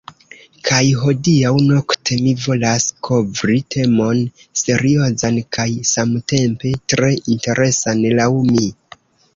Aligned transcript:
Kaj 0.67 0.77
hodiaŭ 1.01 1.51
nokte 1.65 2.17
mi 2.21 2.33
volas 2.45 2.87
kovri 3.09 3.59
temon 3.77 4.25
seriozan 4.63 5.41
kaj 5.59 5.69
samtempe 5.93 6.77
tre 6.95 7.13
interesan 7.37 8.05
laŭ 8.23 8.29
mi. 8.53 8.69